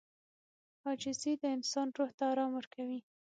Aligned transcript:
•عاجزي 0.85 1.33
د 1.41 1.43
انسان 1.55 1.87
روح 1.97 2.11
ته 2.17 2.23
آرام 2.31 2.51
ورکوي. 2.55 2.99